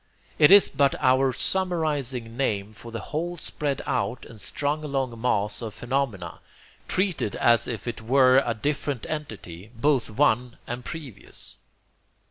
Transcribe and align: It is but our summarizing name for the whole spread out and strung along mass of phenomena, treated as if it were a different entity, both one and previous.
It 0.39 0.49
is 0.49 0.67
but 0.67 0.95
our 0.99 1.31
summarizing 1.31 2.35
name 2.35 2.73
for 2.73 2.91
the 2.91 2.99
whole 3.13 3.37
spread 3.37 3.83
out 3.85 4.25
and 4.25 4.41
strung 4.41 4.83
along 4.83 5.21
mass 5.21 5.61
of 5.61 5.75
phenomena, 5.75 6.39
treated 6.87 7.35
as 7.35 7.67
if 7.67 7.87
it 7.87 8.01
were 8.01 8.41
a 8.43 8.55
different 8.55 9.05
entity, 9.07 9.69
both 9.75 10.09
one 10.09 10.57
and 10.65 10.83
previous. 10.83 11.59